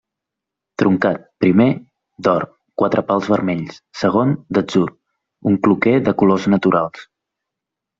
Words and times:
Truncat; 0.81 1.19
primer, 1.45 1.67
d'or, 2.29 2.47
quatre 2.83 3.05
pals 3.11 3.31
vermells; 3.37 3.79
segon, 4.03 4.37
d'atzur, 4.59 4.85
un 5.53 5.65
cloquer 5.69 5.99
de 6.11 6.21
colors 6.25 6.55
naturals. 6.59 7.11